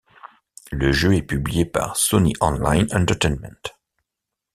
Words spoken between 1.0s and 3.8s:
est publié par Sony Online Entertainment.